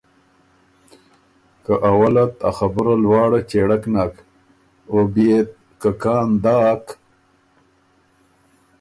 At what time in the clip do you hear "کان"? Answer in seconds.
6.03-6.29